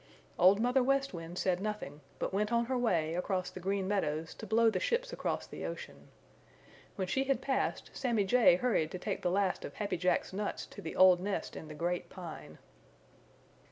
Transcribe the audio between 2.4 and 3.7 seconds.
on her way across the